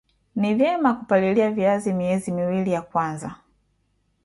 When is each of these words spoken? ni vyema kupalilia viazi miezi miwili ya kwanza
ni 0.35 0.53
vyema 0.55 0.93
kupalilia 0.93 1.51
viazi 1.51 1.93
miezi 1.93 2.31
miwili 2.31 2.71
ya 2.71 2.81
kwanza 2.81 3.35